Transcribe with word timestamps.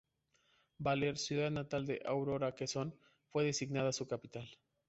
Baler, 0.79 1.15
ciudad 1.19 1.51
natal 1.51 1.85
de 1.85 2.01
Aurora 2.07 2.55
Quezón, 2.55 2.95
fue 3.29 3.43
designada 3.43 3.93
su 3.93 4.07
capital. 4.07 4.49